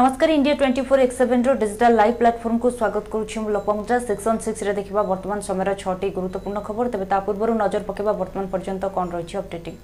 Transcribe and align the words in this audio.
নমস্কার 0.00 0.28
India 0.38 0.56
twenty 0.60 0.82
four 0.88 0.98
X 1.04 1.16
seven 1.20 1.48
digital 1.62 1.92
live 2.00 2.12
প্ল্যাটফর্মকু 2.20 2.68
স্বাগত 2.78 3.04
করছি 3.14 3.36
মূল 3.44 3.56
পঞ্জা 3.68 3.96
সেকশন 4.08 4.36
সিক্সরে 4.44 4.72
দেখা 4.78 5.02
বর্তমান 5.12 5.38
সময়ের 5.48 5.78
ছটি 5.82 6.06
গুরুত্বপূর্ণ 6.18 6.56
খবর 6.66 6.84
তবে 6.92 7.06
তা 7.12 7.16
পূর্ব 7.26 7.40
নজর 7.62 7.82
পকাইবা 7.88 8.12
বর্তমান 8.20 8.46
পর্যন্ত 8.52 8.82
কণ 8.96 9.06
রয়েছে 9.14 9.34
অপডেটিং 9.42 9.74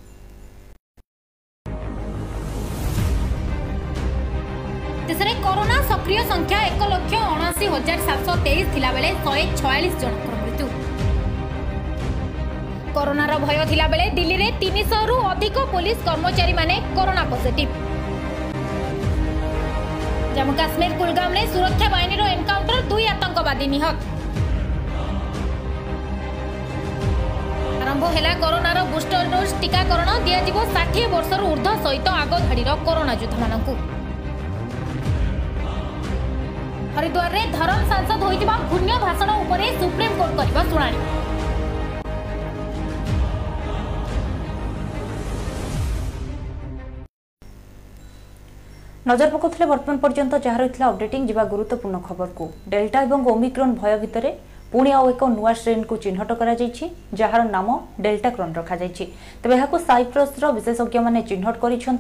দেশে 5.09 5.32
করোনা 5.46 5.77
সক্রিয় 5.90 6.22
সংখ্যা 6.30 6.60
এক 6.70 6.76
লক্ষ 6.92 7.12
অনাশি 7.34 7.66
হাজার 7.74 7.98
সাতশো 8.06 8.32
তেইশ 8.44 8.66
থাকবে 8.74 9.00
শহে 9.24 9.44
ছয়াশ 9.60 9.94
জনকর 10.02 10.34
মৃত্যু 10.44 10.66
করোনার 12.96 13.30
ভয় 13.44 13.58
থাকবে 13.70 13.98
দিল্লি 14.18 14.48
তিনশহ 14.60 15.08
অধিক 15.32 15.54
পুলিশ 15.72 15.96
কর্মচারী 16.08 16.52
মানে 16.60 16.74
করোনা 16.97 17.23
পজিটিভ 17.34 17.69
जम्मु 20.36 20.52
काश्मीर 20.59 20.92
कुलगाम्रे 20.98 21.41
सुरक्षा 21.54 21.88
बाहिर 21.95 22.20
एनकाउंटर 22.27 22.78
दुई 22.90 23.04
आतङ्कवादी 23.14 23.66
निहत 23.73 24.06
आरम्भार 27.82 28.80
बुष्टर 28.92 29.28
डोज 29.32 29.52
टीकाकरण 29.60 30.09
टाकरण 30.14 30.42
दिाठी 30.46 31.04
वर्ष 31.14 31.32
ऊर्ध्व 31.52 31.70
सहित 31.87 32.09
आगधाडि 32.20 32.64
कोरोना 32.90 33.14
जुद्ध 33.23 33.32
हरिद्वारे 36.96 37.42
धरम 37.59 37.88
सांसद 37.92 38.46
हुन्य 38.76 38.98
भाषण 39.09 39.30
उपरे 39.40 39.66
सुप्रीम 39.80 40.16
कोर्ट 40.23 40.40
सुप्रिमकोर्ट 40.40 40.70
शुण 40.73 41.20
নজর 49.10 49.28
পকাউলে 49.34 49.66
বর্তমান 49.72 49.96
পর্যন্ত 50.04 50.32
যা 50.46 50.52
রয়েছে 50.54 50.80
অপডেটিং 50.90 51.20
যা 51.28 51.45
গুরুত্বপূর্ণ 51.52 51.95
খবরকু 52.08 52.45
ডেল্টা 52.72 52.98
এবং 53.06 53.18
ওমিক্রন 53.32 53.70
ভয় 53.80 53.96
ভিতরে 54.04 54.30
পুঁ 54.72 54.82
আউ 54.98 55.04
এক 55.12 55.20
নূয়া 55.36 55.52
স্ট্রেনকু 55.58 55.95
চিহ্নট 56.04 56.30
করা 56.40 56.52
যার 57.20 57.42
নাম 57.54 57.66
ডেল্টাক্রন 58.04 58.50
রখাযাই 58.58 58.90
তবে 59.42 59.54
এখন 59.66 59.80
সাইপ্রসর 59.88 60.50
বিশেষজ্ঞ 60.58 60.95
মানে 61.06 61.20
চিহ্নট 61.30 61.56
করেছেন 61.64 61.95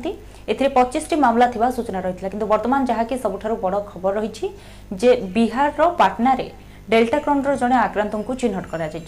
এতে 0.52 0.64
পঁচিশটি 0.76 1.14
মামলা 1.24 1.46
থাকা 1.54 1.68
সূচনা 1.76 2.00
রয়েছে 2.00 2.22
কিন্তু 2.32 2.46
বর্তমান 2.52 2.80
যা 2.88 2.94
কি 3.08 3.14
সবুঠার 3.24 3.52
বড় 3.64 3.76
খবর 3.90 4.10
রয়েছে 4.18 4.44
যে 5.00 5.10
বিহারর 5.36 5.90
পাটনার 6.00 6.40
ডেল্টাক্রনর 6.92 7.54
জনে 7.62 7.76
আক্রান্তঙ্কু 7.86 8.32
চিহ্নট 8.42 8.64
করা 8.72 8.86
যাই 8.94 9.04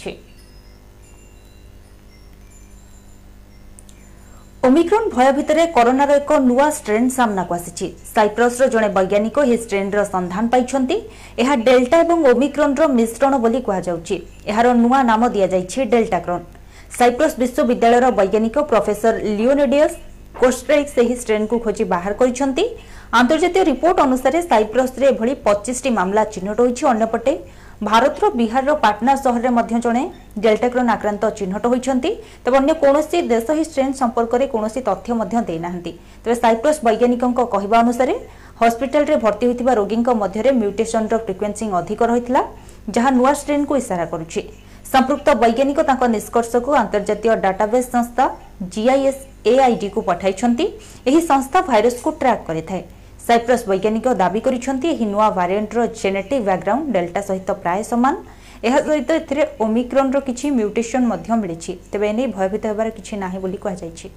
ଓମିକ୍ରନ୍ 4.66 5.08
ଭୟ 5.14 5.26
ଭିତରେ 5.36 5.64
କରୋନାର 5.72 6.12
ଏକ 6.18 6.36
ନୂଆ 6.48 6.66
ଷ୍ଟ୍ରେନ୍ 6.76 7.08
ସାମ୍ନାକୁ 7.16 7.52
ଆସିଛି 7.56 7.86
ସାଇପ୍ରସ୍ର 8.14 8.68
ଜଣେ 8.74 8.88
ବୈଜ୍ଞାନିକ 8.98 9.36
ଏହି 9.48 9.56
ଷ୍ଟ୍ରେନ୍ର 9.64 10.04
ସନ୍ଧାନ 10.12 10.44
ପାଇଛନ୍ତି 10.54 10.96
ଏହା 11.42 11.54
ଡେଲ୍ଟା 11.66 11.96
ଏବଂ 12.04 12.16
ଓମିକ୍ରନ୍ର 12.30 12.82
ମିଶ୍ରଣ 13.00 13.32
ବୋଲି 13.44 13.60
କୁହାଯାଉଛି 13.66 14.16
ଏହାର 14.50 14.66
ନୂଆ 14.82 14.98
ନାମ 15.10 15.22
ଦିଆଯାଇଛି 15.34 15.80
ଡେଲ୍ଟାକ୍ରନ୍ 15.94 16.44
ସାଇପ୍ରସ୍ 16.98 17.36
ବିଶ୍ୱବିଦ୍ୟାଳୟର 17.42 18.06
ବୈଜ୍ଞାନିକ 18.20 18.56
ପ୍ରଫେସର 18.70 19.14
ଲିଓନେଡିୟସ୍ 19.40 19.94
କୋଷ୍ଟ୍ରାଇକ୍ସ 20.42 20.94
ଏହି 21.02 21.14
ଷ୍ଟ୍ରେନ୍କୁ 21.22 21.56
ଖୋଜି 21.66 21.84
ବାହାର 21.94 22.12
କରିଛନ୍ତି 22.20 22.64
ଆନ୍ତର୍ଜାତୀୟ 23.20 23.62
ରିପୋର୍ଟ 23.72 23.98
ଅନୁସାରେ 24.08 24.38
ସାଇପ୍ରସ୍ରେ 24.50 25.04
ଏଭଳି 25.12 25.32
ପଚିଶଟି 25.48 25.90
ମାମଲା 25.98 26.22
ଚିହ୍ନଟ 26.34 26.56
ହୋଇଛି 26.64 26.84
ଅନ୍ୟପଟେ 26.94 27.32
ଭାରତର 27.88 28.28
ବିହାରର 28.40 28.74
ପାଟନା 28.84 29.12
ସହରରେ 29.22 29.50
ମଧ୍ୟ 29.56 29.78
ଜଣେ 29.86 30.02
ଡେଲ୍ଟାକ୍ରନ୍ 30.44 30.88
ଆକ୍ରାନ୍ତ 30.94 31.22
ଚିହ୍ନଟ 31.38 31.64
ହୋଇଛନ୍ତି 31.72 32.10
ତେବେ 32.44 32.56
ଅନ୍ୟ 32.60 32.72
କୌଣସି 32.82 33.18
ଦେଶ 33.32 33.46
ଏହି 33.54 33.64
ଷ୍ଟ୍ରେନ୍ 33.70 33.92
ସମ୍ପର୍କରେ 34.00 34.44
କୌଣସି 34.54 34.80
ତଥ୍ୟ 34.88 35.10
ମଧ୍ୟ 35.20 35.36
ଦେଇନାହାନ୍ତି 35.50 35.92
ତେବେ 36.22 36.36
ସାଇପ୍ରସ୍ 36.44 36.80
ବୈଜ୍ଞାନିକଙ୍କ 36.88 37.38
କହିବା 37.54 37.76
ଅନୁସାରେ 37.84 38.14
ହସ୍ପିଟାଲରେ 38.62 39.16
ଭର୍ତ୍ତି 39.24 39.44
ହୋଇଥିବା 39.50 39.72
ରୋଗୀଙ୍କ 39.80 40.08
ମଧ୍ୟରେ 40.22 40.50
ମ୍ୟୁଟେସନର 40.62 41.14
ଫ୍ରିକ୍ୱେନ୍ସି 41.26 41.64
ଅଧିକ 41.80 42.00
ରହିଥିଲା 42.12 42.42
ଯାହା 42.96 43.10
ନୂଆ 43.18 43.32
ଷ୍ଟ୍ରେନ୍କୁ 43.42 43.74
ଇସାରା 43.82 44.06
କରୁଛି 44.12 44.42
ସମ୍ପୃକ୍ତ 44.92 45.28
ବୈଜ୍ଞାନିକ 45.42 45.78
ତାଙ୍କ 45.88 46.02
ନିଷ୍କର୍ଷକୁ 46.16 46.70
ଆନ୍ତର୍ଜାତୀୟ 46.82 47.30
ଡାଟାବେସ୍ 47.46 47.88
ସଂସ୍ଥା 47.94 48.24
ଜିଆଇଏସ୍ 48.74 49.22
ଏଆଇଡିକୁ 49.52 49.98
ପଠାଇଛନ୍ତି 50.08 50.66
ଏହି 51.08 51.20
ସଂସ୍ଥା 51.30 51.58
ଭାଇରସକୁ 51.70 52.08
ଟ୍ରାକ୍ 52.22 52.42
କରିଥାଏ 52.48 52.82
ସାଇପ୍ରସ୍ 53.26 53.62
ବୈଜ୍ଞାନିକ 53.70 54.12
ଦାବି 54.22 54.40
କରିଛନ୍ତି 54.46 54.90
ଏହି 54.94 55.06
ନୂଆ 55.12 55.28
ଭାରିଏଣ୍ଟର 55.38 55.84
ଜେନେଟିକ୍ 56.00 56.42
ବ୍ୟାକ୍ଗ୍ରାଉଣ୍ଡ 56.48 56.92
ଡେଲ୍ଟା 56.96 57.22
ସହିତ 57.28 57.56
ପ୍ରାୟ 57.62 57.86
ସମାନ 57.92 58.42
ଏହା 58.70 58.82
ସହିତ 58.90 59.18
ଏଥିରେ 59.22 59.48
ଓମିକ୍ରନ୍ର 59.68 60.24
କିଛି 60.28 60.46
ମ୍ୟୁଟେସନ୍ 60.60 61.10
ମଧ୍ୟ 61.14 61.40
ମିଳିଛି 61.44 61.78
ତେବେ 61.94 62.12
ଏନେଇ 62.14 62.28
ଭୟଭୀତ 62.38 62.74
ହେବାର 62.74 62.94
କିଛି 63.00 63.20
ନାହିଁ 63.26 63.42
ବୋଲି 63.46 63.62
କୁହାଯାଇଛି 63.66 64.08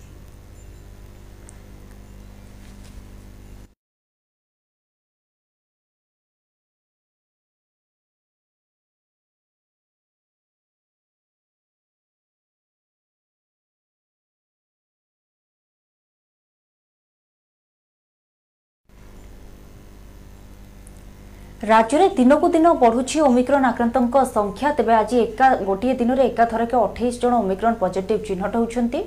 ରାଜ୍ୟରେ 21.69 22.07
ଦିନକୁ 22.17 22.47
ଦିନ 22.55 22.71
ବଢୁଛି 22.81 23.19
ଓମିକ୍ରନ୍ 23.27 23.65
ଆକ୍ରାନ୍ତଙ୍କ 23.69 24.21
ସଂଖ୍ୟା 24.35 24.69
ତେବେ 24.79 24.93
ଆଜି 24.97 25.17
ଏକା 25.21 25.47
ଗୋଟିଏ 25.69 25.93
ଦିନରେ 26.01 26.23
ଏକାଥରକ 26.31 26.73
ଅଠେଇଶ 26.87 27.19
ଜଣ 27.23 27.33
ଓମିକ୍ରନ୍ 27.45 27.79
ପଜିଟିଭ୍ 27.81 28.21
ଚିହ୍ନଟ 28.27 28.53
ହୋଇଛନ୍ତି 28.59 29.01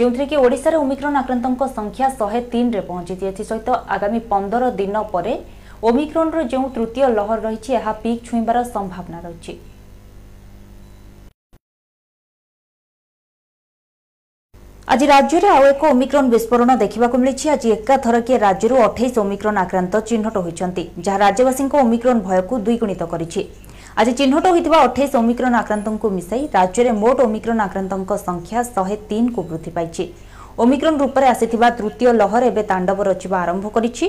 ଯେଉଁଥିରେ 0.00 0.26
କି 0.32 0.36
ଓଡ଼ିଶାରେ 0.44 0.78
ଓମିକ୍ରନ୍ 0.84 1.18
ଆକ୍ରାନ୍ତଙ୍କ 1.22 1.70
ସଂଖ୍ୟା 1.78 2.06
ଶହେ 2.20 2.40
ତିନିରେ 2.52 2.84
ପହଞ୍ଚିଛି 2.90 3.24
ଏଥିସହିତ 3.34 3.68
ଆଗାମୀ 3.96 4.20
ପନ୍ଦର 4.32 4.64
ଦିନ 4.80 4.94
ପରେ 5.14 5.34
ଓମିକ୍ରନ୍ର 5.90 6.38
ଯେଉଁ 6.54 6.66
ତୃତୀୟ 6.78 7.08
ଲହର 7.18 7.38
ରହିଛି 7.48 7.70
ଏହା 7.80 7.92
ପିକ୍ 8.06 8.22
ଛୁଇଁବାର 8.30 8.58
ସମ୍ଭାବନା 8.76 9.18
ରହିଛି 9.26 9.52
ଆଜି 14.94 15.06
ରାଜ୍ୟରେ 15.10 15.48
ଆଉ 15.52 15.62
ଏକ 15.68 15.82
ଓମିକ୍ରନ୍ 15.92 16.28
ବିସ୍ଫୋରଣ 16.32 16.70
ଦେଖିବାକୁ 16.82 17.16
ମିଳିଛି 17.20 17.46
ଆଜି 17.54 17.68
ଏକାଥରକେ 17.76 18.34
ରାଜ୍ୟରୁ 18.46 18.74
ଅଠେଇଶ 18.88 19.14
ଓମିକ୍ରନ୍ 19.22 19.58
ଆକ୍ରାନ୍ତ 19.62 19.94
ଚିହ୍ନଟ 20.08 20.34
ହୋଇଛନ୍ତି 20.44 20.82
ଯାହା 21.06 21.18
ରାଜ୍ୟବାସୀଙ୍କ 21.24 21.72
ଓମିକ୍ରନ୍ 21.84 22.20
ଭୟକୁ 22.28 22.54
ଦ୍ୱିଗୁଣିତ 22.66 23.02
କରିଛି 23.12 23.40
ଆଜି 24.00 24.12
ଚିହ୍ନଟ 24.18 24.44
ହୋଇଥିବା 24.52 24.78
ଅଠେଇଶ 24.86 25.12
ଓମିକ୍ରନ୍ 25.22 25.56
ଆକ୍ରାନ୍ତଙ୍କୁ 25.62 26.06
ମିଶାଇ 26.18 26.42
ରାଜ୍ୟରେ 26.58 26.90
ମୋଟ 27.02 27.16
ଓମିକ୍ରନ୍ 27.26 27.60
ଆକ୍ରାନ୍ତଙ୍କ 27.66 28.10
ସଂଖ୍ୟା 28.26 28.58
ଶହେ 28.74 28.96
ତିନିକୁ 29.10 29.40
ବୃଦ୍ଧି 29.50 29.70
ପାଇଛି 29.78 30.04
ଓମିକ୍ରନ୍ 30.62 30.98
ରୂପରେ 31.02 31.26
ଆସିଥିବା 31.34 31.68
ତୃତୀୟ 31.78 32.10
ଲହର 32.20 32.42
ଏବେ 32.52 32.62
ତାଣ୍ଡବ 32.72 32.98
ରଚିବା 33.10 33.36
ଆରମ୍ଭ 33.44 33.64
କରିଛି 33.76 34.06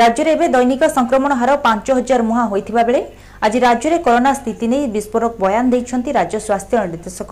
ରାଜ୍ୟରେ 0.00 0.30
ଏବେ 0.36 0.46
ଦୈନିକ 0.56 0.82
ସଂକ୍ରମଣ 0.96 1.30
ହାର 1.42 1.50
ପାଞ୍ଚ 1.66 1.86
ହଜାର 1.98 2.20
ମୁହାଁ 2.30 2.44
ହୋଇଥିବା 2.52 2.82
ବେଳେ 2.88 3.00
ଆଜି 3.46 3.58
ରାଜ୍ୟରେ 3.68 3.96
କରୋନା 4.06 4.32
ସ୍ଥିତି 4.40 4.64
ନେଇ 4.72 4.84
ବିସ୍ଫୋରକ 4.96 5.32
ବୟାନ 5.44 5.64
ଦେଇଛନ୍ତି 5.74 6.10
ରାଜ୍ୟ 6.18 6.38
ସ୍ୱାସ୍ଥ୍ୟ 6.46 6.74
ନିର୍ଦ୍ଦେଶକ 6.92 7.30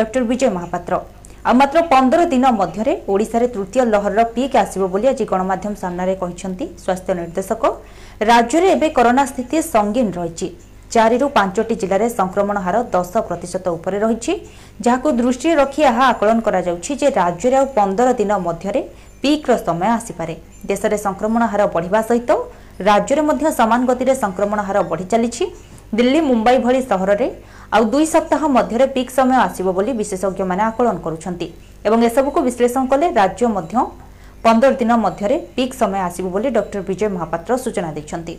ଡକ୍ଟର 0.00 0.22
ବିଜୟ 0.30 0.48
ମହାପାତ୍ର 0.56 0.94
ଆଉ 1.48 1.54
ମାତ୍ର 1.60 1.78
ପନ୍ଦର 1.92 2.20
ଦିନ 2.34 2.44
ମଧ୍ୟରେ 2.60 2.92
ଓଡ଼ିଶାରେ 3.12 3.46
ତୃତୀୟ 3.54 3.80
ଲହରର 3.94 4.20
ପିକ୍ 4.36 4.54
ଆସିବ 4.62 4.82
ବୋଲି 4.94 5.06
ଆଜି 5.12 5.24
ଗଣମାଧ୍ୟମ 5.32 5.72
ସାମ୍ନାରେ 5.82 6.14
କହିଛନ୍ତି 6.22 6.64
ସ୍ୱାସ୍ଥ୍ୟ 6.82 7.10
ନିର୍ଦ୍ଦେଶକ 7.20 7.62
ରାଜ୍ୟରେ 8.30 8.66
ଏବେ 8.76 8.88
କରୋନା 8.98 9.24
ସ୍ଥିତି 9.30 9.56
ସଙ୍ଗୀନ 9.72 10.06
ରହିଛି 10.18 10.48
ଚାରିରୁ 10.94 11.26
ପାଞ୍ଚଟି 11.36 11.74
ଜିଲ୍ଲାରେ 11.82 12.06
ସଂକ୍ରମଣ 12.18 12.56
ହାର 12.66 12.76
ଦଶ 12.94 13.12
ପ୍ରତିଶତ 13.28 13.66
ଉପରେ 13.78 13.98
ରହିଛି 14.04 14.32
ଯାହାକୁ 14.86 15.08
ଦୃଷ୍ଟିରେ 15.20 15.52
ରଖି 15.62 15.80
ଏହା 15.90 16.02
ଆକଳନ 16.12 16.38
କରାଯାଉଛି 16.46 16.92
ଯେ 17.00 17.08
ରାଜ୍ୟରେ 17.20 17.56
ଆଉ 17.60 17.66
ପନ୍ଦର 17.78 18.08
ଦିନ 18.20 18.30
ମଧ୍ୟରେ 18.46 18.80
ପିକ୍ର 19.24 19.50
ସମୟ 19.66 19.88
ଆସିପାରେ 19.98 20.34
ଦେଶରେ 20.70 20.96
ସଂକ୍ରମଣ 21.06 21.42
ହାର 21.52 21.62
ବଢ଼ିବା 21.74 22.00
ସହିତ 22.10 22.30
ରାଜ୍ୟରେ 22.88 23.22
ମଧ୍ୟ 23.28 23.44
ସମାନ 23.60 23.80
ଗତିରେ 23.90 24.14
ସଂକ୍ରମଣ 24.24 24.58
ହାର 24.68 24.78
ବଢ଼ି 24.90 25.04
ଚାଲିଛି 25.12 25.44
ଦିଲ୍ଲୀ 25.96 26.20
ମୁମ୍ବାଇ 26.30 26.56
ଭଳି 26.66 26.80
ସହରରେ 26.90 27.28
ଆଉ 27.76 27.84
ଦୁଇ 27.92 28.06
ସପ୍ତାହ 28.12 28.40
ମଧ୍ୟରେ 28.54 28.86
ପିକ୍ 28.94 29.12
ସମୟ 29.16 29.36
ଆସିବ 29.48 29.72
ବୋଲି 29.76 29.92
ବିଶେଷଜ୍ଞମାନେ 30.00 30.62
ଆକଳନ 30.70 30.96
କରୁଛନ୍ତି 31.08 31.46
ଏବଂ 31.88 31.98
ଏସବୁକୁ 32.08 32.38
ବିଶ୍ଳେଷଣ 32.48 32.80
କଲେ 32.92 33.06
ରାଜ୍ୟ 33.18 33.44
ମଧ୍ୟ 33.56 33.72
ପନ୍ଦର 34.44 34.70
ଦିନ 34.80 34.90
ମଧ୍ୟରେ 35.04 35.36
ପିକ୍ 35.56 35.72
ସମୟ 35.80 36.00
ଆସିବ 36.08 36.26
ବୋଲି 36.34 36.48
ଡକ୍ଟର 36.56 36.78
ବିଜୟ 36.88 37.08
ମହାପାତ୍ର 37.16 37.52
ସୂଚନା 37.64 37.88
ଦେଇଛନ୍ତି 37.96 38.34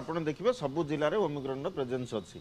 ଆପଣ 0.00 0.16
ଦେଖିବେ 0.32 0.50
ସବୁ 0.62 0.80
ଜିଲ୍ଲାରେ 0.90 1.16
ଓମିକ୍ରନ୍ର 1.28 1.66
ପ୍ରେଜେନ୍ସ 1.76 2.10
ଅଛି 2.20 2.38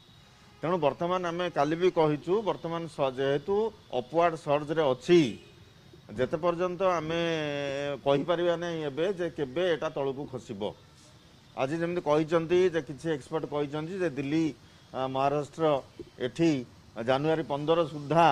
ତେଣୁ 0.63 0.75
ବର୍ତ୍ତମାନ 0.85 1.21
ଆମେ 1.31 1.45
କାଲି 1.59 1.75
ବି 1.81 1.89
କହିଛୁ 1.99 2.33
ବର୍ତ୍ତମାନ 2.47 2.83
ଯେହେତୁ 3.19 3.55
ଅପୱାର୍ଡ଼ 3.99 4.33
ସର୍ଜରେ 4.45 4.83
ଅଛି 4.95 5.21
ଯେତେ 6.17 6.37
ପର୍ଯ୍ୟନ୍ତ 6.43 6.81
ଆମେ 6.99 7.19
କହିପାରିବା 8.05 8.53
ନାହିଁ 8.61 8.77
ଏବେ 8.91 9.05
ଯେ 9.19 9.27
କେବେ 9.35 9.63
ଏଇଟା 9.73 9.87
ତଳକୁ 9.97 10.23
ଖସିବ 10.33 10.61
ଆଜି 11.63 11.75
ଯେମିତି 11.83 12.01
କହିଛନ୍ତି 12.09 12.59
ଯେ 12.75 12.81
କିଛି 12.89 13.07
ଏକ୍ସପର୍ଟ 13.15 13.45
କହିଛନ୍ତି 13.53 13.95
ଯେ 14.03 14.09
ଦିଲ୍ଲୀ 14.19 14.43
ମହାରାଷ୍ଟ୍ର 15.15 15.65
ଏଠି 16.27 16.51
ଜାନୁଆରୀ 17.11 17.43
ପନ୍ଦର 17.53 17.79
ସୁଦ୍ଧା 17.93 18.25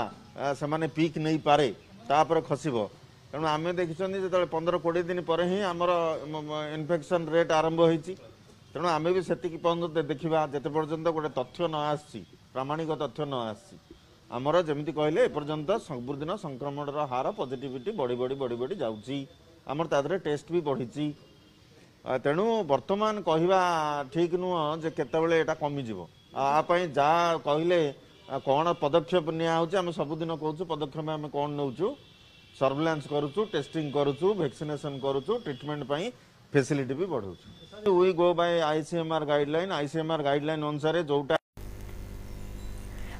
ସେମାନେ 0.59 0.85
ପିକ୍ 0.97 1.17
ନେଇପାରେ 1.27 1.67
ତାପରେ 2.09 2.41
ଖସିବ 2.51 2.75
ତେଣୁ 3.31 3.47
ଆମେ 3.55 3.71
ଦେଖିଛନ୍ତି 3.79 4.17
ଯେତେବେଳେ 4.23 4.49
ପନ୍ଦର 4.55 4.75
କୋଡ଼ିଏ 4.85 5.03
ଦିନ 5.11 5.19
ପରେ 5.31 5.43
ହିଁ 5.51 5.59
ଆମର 5.71 5.91
ଇନଫେକ୍ସନ୍ 6.75 7.25
ରେଟ୍ 7.35 7.51
ଆରମ୍ଭ 7.59 7.79
ହୋଇଛି 7.89 8.13
ତେଣୁ 8.73 8.87
ଆମେ 8.97 9.09
ବି 9.15 9.21
ସେତିକି 9.29 9.57
ପର୍ଯ୍ୟନ୍ତ 9.67 9.95
ଦେଖିବା 10.11 10.39
ଯେତେ 10.53 10.69
ପର୍ଯ୍ୟନ୍ତ 10.75 11.07
ଗୋଟେ 11.17 11.29
ତଥ୍ୟ 11.39 11.57
ନ 11.73 11.75
ଆସିଛି 11.91 12.19
ପ୍ରାମାଣିକ 12.53 12.89
ତଥ୍ୟ 13.03 13.21
ନ 13.31 13.33
ଆସିଛି 13.51 13.75
ଆମର 14.37 14.57
ଯେମିତି 14.69 14.91
କହିଲେ 14.97 15.21
ଏପର୍ଯ୍ୟନ୍ତ 15.29 15.71
ସବୁଦିନ 15.89 16.31
ସଂକ୍ରମଣର 16.45 16.99
ହାର 17.13 17.27
ପଜିଟିଭିଟି 17.39 17.89
ବଢ଼ି 17.99 18.15
ବଢ଼ି 18.21 18.35
ବଢ଼ି 18.41 18.55
ବଢ଼ି 18.63 18.75
ଯାଉଛି 18.83 19.17
ଆମର 19.73 19.85
ତା 19.93 19.97
ଦେହରେ 20.05 20.17
ଟେଷ୍ଟ 20.27 20.47
ବି 20.55 20.59
ବଢ଼ିଛି 20.69 21.05
ତେଣୁ 22.25 22.45
ବର୍ତ୍ତମାନ 22.73 23.15
କହିବା 23.29 23.59
ଠିକ୍ 24.15 24.35
ନୁହଁ 24.43 24.59
ଯେ 24.83 24.89
କେତେବେଳେ 24.99 25.35
ଏଇଟା 25.41 25.55
କମିଯିବ 25.63 25.99
ଆ 26.43 26.61
ପାଇଁ 26.69 26.83
ଯାହା 26.99 27.17
କହିଲେ 27.47 27.79
କ'ଣ 28.45 28.65
ପଦକ୍ଷେପ 28.83 29.25
ନିଆହେଉଛି 29.41 29.75
ଆମେ 29.81 29.91
ସବୁଦିନ 29.99 30.31
କହୁଛୁ 30.43 30.63
ପଦକ୍ଷେପ 30.73 31.07
ଆମେ 31.17 31.27
କ'ଣ 31.35 31.49
ନେଉଛୁ 31.59 31.87
ସର୍ଭେଲାନ୍ସ 32.59 33.05
କରୁଛୁ 33.13 33.41
ଟେଷ୍ଟିଂ 33.55 33.83
କରୁଛୁ 33.97 34.27
ଭ୍ୟାକ୍ସିନେସନ୍ 34.41 34.95
କରୁଛୁ 35.05 35.33
ଟ୍ରିଟମେଣ୍ଟ 35.45 35.83
ପାଇଁ 35.91 36.05
ଫେସିଲିଟି 36.53 36.93
ବି 37.01 37.05
ବଢ଼ାଉଛୁ 37.13 37.45
we 37.97 38.11
go 38.21 38.29
by 38.39 38.53
ICMR 38.71 39.25
guideline 39.31 39.71
ICMR 39.79 40.21
guideline 40.27 40.63
ଅନୁସାରେ 40.71 41.01
ଯେଉଁଟା 41.11 41.35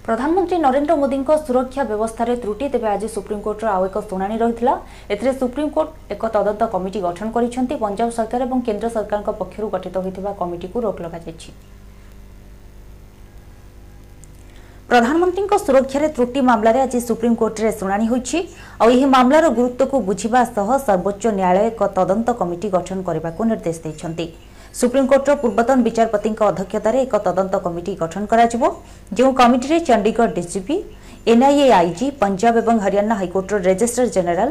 ପ୍ରଧାନମନ୍ତ୍ରୀ 0.10 0.58
ନରେନ୍ଦ୍ର 0.66 0.94
ମୋଦିଙ୍କ 1.02 1.32
ସୁରକ୍ଷା 1.48 1.82
ବ୍ୟବସ୍ଥାରେ 1.90 2.34
ତ୍ରୁଟି 2.44 2.66
ତେବେ 2.74 2.88
ଆଜି 2.94 3.08
ସୁପ୍ରିମକୋର୍ଟର 3.16 3.68
ଆଉ 3.78 3.84
ଏକ 3.90 3.98
ଶୁଣାଣି 4.12 4.38
ରହିଥିଲା 4.44 4.74
ଏଥିରେ 5.14 5.32
ସୁପ୍ରିମକୋର୍ଟ 5.42 5.90
ଏକ 6.16 6.24
ତଦନ୍ତ 6.36 6.62
କମିଟି 6.76 7.00
ଗଠନ 7.08 7.28
କରିଛନ୍ତି 7.36 7.76
ପଞ୍ଜାବ 7.84 8.08
ସରକାର 8.18 8.40
ଏବଂ 8.48 8.60
କେନ୍ଦ୍ର 8.68 8.88
ସରକାରଙ୍କ 8.96 9.30
ପକ୍ଷରୁ 9.42 9.68
ଗଠିତ 9.76 9.96
ହୋଇଥିବା 10.06 10.32
କମିଟିକୁ 10.42 10.78
ରୋକ 10.86 10.98
ଲଗାଯାଇଛି 11.06 11.50
ପ୍ରଧାନମନ୍ତ୍ରୀଙ୍କ 14.92 15.54
ସୁରକ୍ଷାରେ 15.66 16.08
ତ୍ରୁଟି 16.18 16.40
ମାମଲାରେ 16.50 16.80
ଆଜି 16.86 17.00
ସୁପ୍ରିମକୋର୍ଟରେ 17.10 17.72
ଶୁଣାଣି 17.82 18.06
ହୋଇଛି 18.14 18.38
ଆଉ 18.82 18.88
ଏହି 18.96 19.08
ମାମଲାର 19.16 19.46
ଗୁରୁତ୍ୱକୁ 19.60 19.96
ବୁଝିବା 20.10 20.42
ସହ 20.56 20.70
ସର୍ବୋଚ୍ଚ 20.88 21.24
ନ୍ୟାୟାଳୟ 21.40 21.64
ଏକ 21.74 21.82
ତଦନ୍ତ 21.98 22.28
କମିଟି 22.42 22.68
ଗଠନ 22.78 23.00
କରିବାକୁ 23.10 23.42
ନିର୍ଦ୍ଦେଶ 23.52 23.78
ଦେଇଛନ୍ତି 23.86 24.28
ସୁପ୍ରିମକୋର୍ଟର 24.78 25.34
ପୂର୍ବତନ 25.44 25.78
ବିଚାରପତିଙ୍କ 25.88 26.42
ଅଧ୍ୟକ୍ଷତାରେ 26.52 26.98
ଏକ 27.06 27.16
ତଦନ୍ତ 27.28 27.54
କମିଟି 27.68 27.94
ଗଠନ 28.02 28.24
କରାଯିବ 28.34 28.64
ଯେଉଁ 29.20 29.32
କମିଟିରେ 29.40 29.78
Chandigarh 29.88 30.32
DCP 30.36 30.76
NIA 31.34 31.68
IG 31.80 32.08
Punjab 32.24 32.54
ଏବଂ 32.64 32.76
ହରିୟାଣା 32.84 33.16
ହାଇକୋର୍ଟର 33.22 33.58
ରେଜିଷ୍ଟ୍ରାର 33.70 34.14
ଜେନେରାଲ 34.18 34.50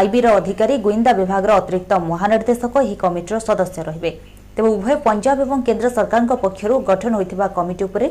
ଆଇବିର 0.00 0.26
ଅଧିକାରୀ 0.38 0.74
ଗୁଇନ୍ଦା 0.86 1.12
ବିଭାଗର 1.20 1.50
ଅତିରିକ୍ତ 1.60 1.92
ମହାନିର୍ଦ୍ଦେଶକ 2.10 2.74
ଏହି 2.88 2.96
କମିଟିର 3.04 3.36
ସଦସ୍ୟ 3.48 3.78
ରହିବେ 3.90 4.10
ତେବେ 4.56 4.68
ଉଭୟ 4.76 4.96
ପଞ୍ଜାବ 5.06 5.36
ଏବଂ 5.46 5.58
କେନ୍ଦ୍ର 5.68 5.88
ସରକାରଙ୍କ 5.98 6.32
ପକ୍ଷରୁ 6.44 6.74
ଗଠନ 6.90 7.12
ହୋଇଥିବା 7.20 7.46
କମିଟି 7.58 7.82
ଉପରେ 7.88 8.08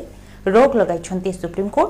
ରୋକ୍ 0.56 0.76
ଲଗାଇଛନ୍ତି 0.82 1.32
ସୁପ୍ରିମକୋର୍ଟ 1.42 1.90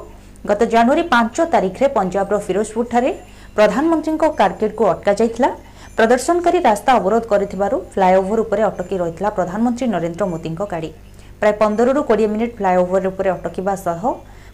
ଗତ 0.50 0.62
ଜାନୁଆରୀ 0.74 1.04
ପାଞ୍ଚ 1.16 1.36
ତାରିଖରେ 1.54 1.88
ପଞ୍ଜାବର 1.98 2.36
ଫିରୋଜପୁରଠାରେ 2.48 3.12
ପ୍ରଧାନମନ୍ତ୍ରୀଙ୍କ 3.58 4.24
କାର୍କେଡ୍କୁ 4.40 4.84
ଅଟକାଯାଇଥିଲା 4.94 5.50
ପ୍ରଦର୍ଶନକାରୀ 6.00 6.60
ରାସ୍ତା 6.70 6.92
ଅବରୋଧ 7.00 7.24
କରିଥିବାରୁ 7.32 7.78
ଫ୍ଲାଏଓଭର 7.94 8.40
ଉପରେ 8.46 8.62
ଅଟକି 8.68 8.96
ରହିଥିଲା 9.02 9.30
ପ୍ରଧାନମନ୍ତ୍ରୀ 9.38 9.86
ନରେନ୍ଦ୍ର 9.94 10.26
ମୋଦିଙ୍କ 10.34 10.60
ଗାଡ଼ି 10.74 10.90
ପ୍ରାୟ 11.40 11.54
ପନ୍ଦରରୁ 11.62 12.02
କୋଡ଼ିଏ 12.10 12.28
ମିନିଟ୍ 12.34 12.54
ଫ୍ଲାଏଓଭର 12.60 13.10
ଉପରେ 13.12 13.30
ଅଟକିବା 13.36 13.74
ସହ 13.86 14.02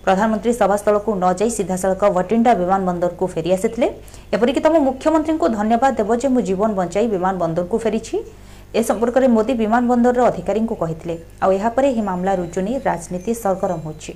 ପ୍ରଧାନମନ୍ତ୍ରୀ 0.05 0.51
ସଭାସ୍ଥଳକୁ 0.61 1.09
ନ 1.23 1.25
ଯାଇ 1.39 1.49
ସିଧାସଳଖ 1.57 2.01
ଭଟିଣ୍ଡା 2.17 2.51
ବିମାନ 2.61 2.79
ବନ୍ଦରକୁ 2.89 3.23
ଫେରି 3.33 3.49
ଆସିଥିଲେ 3.57 3.87
ଏପରିକି 4.35 4.59
ତମ 4.65 4.75
ମୁଖ୍ୟମନ୍ତ୍ରୀଙ୍କୁ 4.87 5.45
ଧନ୍ୟବାଦ 5.59 5.91
ଦେବ 5.99 6.09
ଯେ 6.23 6.27
ମୁଁ 6.35 6.41
ଜୀବନ 6.49 6.69
ବଞ୍ଚାଇ 6.79 7.05
ବିମାନ 7.15 7.33
ବନ୍ଦରକୁ 7.43 7.77
ଫେରିଛି 7.85 8.15
ଏ 8.79 8.81
ସମ୍ପର୍କରେ 8.89 9.27
ମୋଦି 9.35 9.53
ବିମାନ 9.61 9.81
ବନ୍ଦରର 9.91 10.21
ଅଧିକାରୀଙ୍କୁ 10.31 10.75
କହିଥିଲେ 10.83 11.15
ଆଉ 11.43 11.49
ଏହାପରେ 11.59 11.85
ଏହି 11.93 12.01
ମାମଲା 12.09 12.33
ରୁଜୁ 12.41 12.59
ନେଇ 12.67 12.75
ରାଜନୀତି 12.89 13.31
ସରଗରମ 13.43 13.79
ହୋଇଛି 13.89 14.11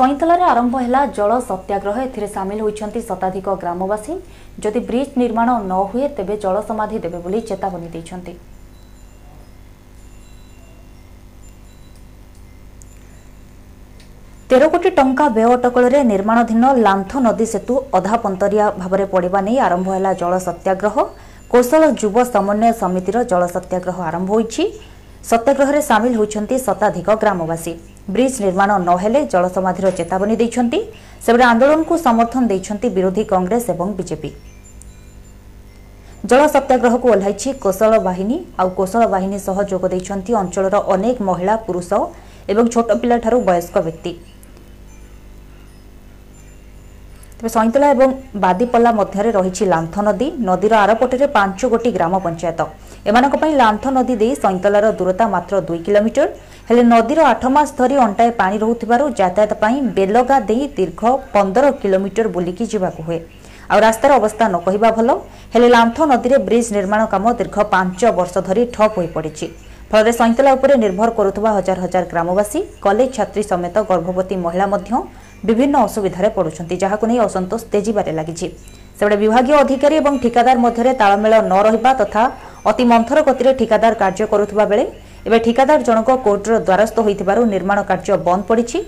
ସଇଁତଲାରେ 0.00 0.44
ଆରମ୍ଭ 0.50 0.74
ହେଲା 0.82 1.00
ଜଳ 1.16 1.30
ସତ୍ୟାଗ୍ରହ 1.48 1.96
ଏଥିରେ 2.04 2.26
ସାମିଲ 2.36 2.58
ହୋଇଛନ୍ତି 2.66 3.00
ଶତାଧିକ 3.08 3.48
ଗ୍ରାମବାସୀ 3.62 4.12
ଯଦି 4.64 4.80
ବ୍ରିଜ୍ 4.90 5.10
ନିର୍ମାଣ 5.22 5.48
ନ 5.70 5.72
ହୁଏ 5.90 6.06
ତେବେ 6.18 6.34
ଜଳ 6.44 6.56
ସମାଧି 6.68 6.96
ଦେବେ 7.04 7.18
ବୋଲି 7.24 7.40
ଚେତାବନୀ 7.50 7.88
ଦେଇଛନ୍ତି 7.94 8.32
ତେର 14.50 14.64
କୋଟି 14.74 14.90
ଟଙ୍କା 15.00 15.24
ବ୍ୟୟ 15.36 15.50
ଅଟକଳରେ 15.58 16.00
ନିର୍ମାଣାଧୀନ 16.12 16.64
ଲାନ୍ଥ 16.86 17.12
ନଦୀ 17.28 17.46
ସେତୁ 17.54 17.74
ଅଧା 17.98 18.14
ପନ୍ତରିଆ 18.24 18.64
ଭାବରେ 18.82 19.04
ପଡ଼ିବା 19.12 19.38
ନେଇ 19.48 19.58
ଆରମ୍ଭ 19.66 19.86
ହେଲା 19.96 20.10
ଜଳ 20.22 20.32
ସତ୍ୟାଗ୍ରହ 20.48 20.96
କୌଶଳ 21.52 21.82
ଯୁବ 22.02 22.16
ସମନ୍ୱୟ 22.34 22.70
ସମିତିର 22.82 23.16
ଜଳ 23.32 23.42
ସତ୍ୟାଗ୍ରହ 23.56 23.98
ଆରମ୍ଭ 24.08 24.28
ହୋଇଛି 24.36 24.64
ସତ୍ୟାଗ୍ରହରେ 25.30 25.80
ସାମିଲ 25.90 26.12
ହୋଇଛନ୍ତି 26.20 26.56
ଶତାଧିକ 26.66 27.08
ଗ୍ରାମବାସୀ 27.22 27.72
ବ୍ରିଜ୍ 28.14 28.36
ନିର୍ମାଣ 28.44 28.70
ନ 28.88 28.90
ହେଲେ 29.02 29.20
ଜଳସମାଧିର 29.32 29.88
ଚେତାବନୀ 29.98 30.34
ଦେଇଛନ୍ତି 30.40 30.78
ସେବେଳେ 31.24 31.44
ଆନ୍ଦୋଳନକୁ 31.50 31.94
ସମର୍ଥନ 32.06 32.42
ଦେଇଛନ୍ତି 32.52 32.88
ବିରୋଧୀ 32.96 33.22
କଂଗ୍ରେସ 33.32 33.64
ଏବଂ 33.74 33.88
ବିଜେପି 33.98 34.30
ଜଳ 36.30 36.40
ସତ୍ୟାଗ୍ରହକୁ 36.54 37.06
ଓହ୍ଲାଇଛି 37.14 37.48
କୋଶଳ 37.64 37.92
ବାହିନୀ 38.08 38.36
ଆଉ 38.60 38.68
କୋଶଳ 38.78 39.02
ବାହିନୀ 39.14 39.38
ସହ 39.46 39.56
ଯୋଗ 39.72 39.82
ଦେଇଛନ୍ତି 39.94 40.32
ଅଞ୍ଚଳର 40.42 40.76
ଅନେକ 40.94 41.16
ମହିଳା 41.30 41.54
ପୁରୁଷ 41.66 41.90
ଏବଂ 42.52 42.64
ଛୋଟ 42.74 42.88
ପିଲାଠାରୁ 43.02 43.36
ବୟସ୍କ 43.48 43.74
ବ୍ୟକ୍ତି 43.86 44.12
ତେବେ 47.36 47.50
ସଇଁତଲା 47.56 47.86
ଏବଂ 47.94 48.08
ବାଦିପଲ୍ଲା 48.44 48.90
ମଧ୍ୟରେ 49.00 49.30
ରହିଛି 49.38 49.64
ଲାନ୍ଥ 49.74 49.94
ନଦୀ 50.08 50.28
ନଦୀର 50.48 50.74
ଆରପଟରେ 50.84 51.26
ପାଞ୍ଚ 51.36 51.60
ଗୋଟି 51.72 51.90
ଗ୍ରାମ 51.96 52.14
ପଞ୍ଚାୟତ 52.26 52.60
ଏମାନଙ୍କ 53.08 53.36
ପାଇଁ 53.42 53.52
ଲାନ୍ଥ 53.60 53.84
ନଦୀ 53.96 54.14
ଦେଇ 54.22 54.32
ସଇଁତଲାର 54.44 54.86
ଦୂରତା 54.98 55.24
ମାତ୍ର 55.34 55.54
ଦୁଇ 55.68 55.78
କିଲୋମିଟର 55.86 56.24
ହେଲେ 56.68 56.82
ନଦୀର 56.92 57.20
ଆଠ 57.32 57.42
ମାସ 57.56 57.68
ଧରି 57.78 57.94
ଅଣ୍ଟାଏ 58.06 58.30
ପାଣି 58.40 58.56
ରହୁଥିବାରୁ 58.64 59.04
ଯାତାୟାତ 59.20 59.52
ପାଇଁ 59.62 59.76
ବେଲଗା 59.98 60.36
ଦେଇ 60.48 60.64
ଦୀର୍ଘ 60.78 61.00
ପନ୍ଦର 61.34 61.64
କିଲୋମିଟର 61.82 62.26
ବୁଲିକି 62.36 62.64
ଯିବାକୁ 62.72 63.00
ହୁଏ 63.06 63.18
ଆଉ 63.70 63.78
ରାସ୍ତାର 63.86 64.10
ଅବସ୍ଥା 64.20 64.44
ନ 64.48 64.56
କହିବା 64.66 64.88
ଭଲ 64.98 65.08
ହେଲେ 65.54 65.68
ଲାନ୍ଥ 65.76 65.96
ନଦୀରେ 66.12 66.36
ବ୍ରିଜ୍ 66.48 66.68
ନିର୍ମାଣ 66.76 67.02
କାମ 67.14 67.24
ଦୀର୍ଘ 67.40 67.56
ପାଞ୍ଚ 67.74 68.00
ବର୍ଷ 68.18 68.34
ଧରି 68.48 68.62
ଠପ୍ 68.74 68.92
ହୋଇପଡ଼ିଛି 68.98 69.46
ଫଳରେ 69.90 70.12
ସଇଁତଲା 70.20 70.50
ଉପରେ 70.58 70.74
ନିର୍ଭର 70.84 71.08
କରୁଥିବା 71.18 71.50
ହଜାର 71.56 71.76
ହଜାର 71.84 72.04
ଗ୍ରାମବାସୀ 72.12 72.58
କଲେଜ 72.84 73.10
ଛାତ୍ରୀ 73.18 73.42
ସମେତ 73.52 73.76
ଗର୍ଭବତୀ 73.90 74.36
ମହିଳା 74.44 74.66
ମଧ୍ୟ 74.74 74.90
ବିଭିନ୍ନ 75.48 75.74
ଅସୁବିଧାରେ 75.86 76.28
ପଡ଼ୁଛନ୍ତି 76.36 76.74
ଯାହାକୁ 76.84 77.04
ନେଇ 77.10 77.18
ଅସନ୍ତୋଷ 77.26 77.62
ତେଜିବାରେ 77.72 78.12
ଲାଗିଛି 78.18 78.46
ସେବେଳେ 78.98 79.16
ବିଭାଗୀୟ 79.24 79.54
ଅଧିକାରୀ 79.62 79.94
ଏବଂ 80.02 80.14
ଠିକାଦାର 80.24 80.56
ମଧ୍ୟରେ 80.66 80.92
ତାଳମେଳ 81.02 81.34
ନ 81.52 81.54
ରହିବା 81.66 81.92
ତଥା 82.02 82.22
অতি 82.68 82.84
মন্থর 82.90 83.18
গতিরে 83.28 83.50
ঠিকাদার 83.60 83.94
কার্য 84.02 84.18
করুবা 84.32 84.64
বেড়ে 84.70 84.84
এবে 85.28 85.38
ঠিকাদার 85.46 85.80
জনক 85.88 86.08
কোর্টর 86.26 86.52
দ্বারস্থ 86.68 86.96
হয়েছিল 87.04 87.38
নির্মাণ 87.54 87.78
কার্য 87.90 88.06
বন্ধ 88.28 88.42
পড়ছে 88.50 88.78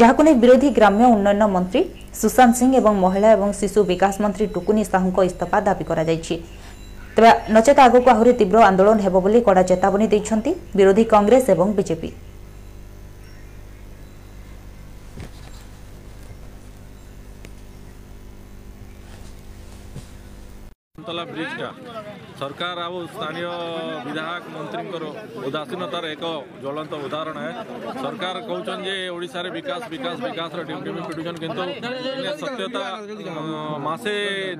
যাকে 0.00 0.32
বিরোধী 0.42 0.68
গ্রাম্য 0.78 1.00
উন্নয়ন 1.14 1.42
মন্ত্রী 1.54 1.80
সুশান্ত 2.20 2.54
সিং 2.58 2.68
এবং 2.80 2.92
মহিলা 3.04 3.28
এবং 3.36 3.48
শিশু 3.60 3.80
বিকাশ 3.92 4.14
মন্ত্রী 4.22 4.44
টুকুনি 4.54 4.82
সাহুঙ্ 4.90 5.16
ইস্তফা 5.30 5.58
দাবি 5.68 5.84
করা 5.90 6.02
যাইছে 6.08 6.34
তবে 7.14 7.28
নচেত 7.54 7.78
আগুক 7.86 8.04
আহরি 8.12 8.32
তীব্র 8.40 8.56
আন্দোলন 8.70 8.96
হব 9.04 9.14
বলে 9.24 9.38
কড়া 9.46 9.62
চেতাবনী 9.70 10.06
দিয়েছেন 10.12 10.38
বিরোধী 10.78 11.04
কংগ্রেস 11.14 11.44
এবং 11.54 11.66
বিজেপি 11.78 12.10
ব্রিজটা 21.32 21.68
सरकार 22.40 22.76
आउ 22.88 22.98
स्थानीय 23.12 23.46
विधायक 24.04 24.44
मंत्री 24.56 24.86
उदासीनतार 25.48 26.04
एक 26.10 26.22
ज्वलत 26.60 26.92
उदाहरण 27.06 27.38
है 27.38 27.50
सरकार 28.04 28.36
कौन 28.48 28.60
जे 28.84 28.94
ओडार 29.16 29.48
विकास 29.56 29.82
विकास 29.94 30.18
विकास 30.24 30.52
पिटुन 30.54 31.36
किंतु 31.42 31.66
सत्यता 32.42 32.84
मसे 33.86 34.14